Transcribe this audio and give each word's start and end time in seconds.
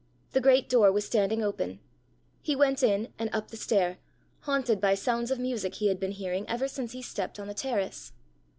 The 0.31 0.41
great 0.41 0.67
door 0.67 0.91
was 0.91 1.05
standing 1.05 1.43
open: 1.43 1.79
he 2.41 2.55
went 2.55 2.81
in, 2.81 3.13
and 3.19 3.29
up 3.31 3.49
the 3.51 3.55
stair, 3.55 3.99
haunted 4.39 4.81
by 4.81 4.95
sounds 4.95 5.29
of 5.29 5.37
music 5.37 5.75
he 5.75 5.89
had 5.89 5.99
been 5.99 6.13
hearing 6.13 6.49
ever 6.49 6.67
since 6.67 6.93
he 6.93 7.03
stepped 7.03 7.39
on 7.39 7.47
the 7.47 7.53
terrace. 7.53 8.11